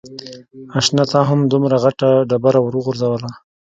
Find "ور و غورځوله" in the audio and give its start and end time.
2.61-3.31